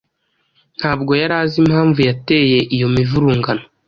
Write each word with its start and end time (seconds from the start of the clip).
Ntabwo 0.79 1.11
yari 1.21 1.33
azi 1.41 1.55
impamvu 1.63 1.99
yateye 2.09 2.59
iyo 2.75 2.87
mivurungano, 2.95 3.63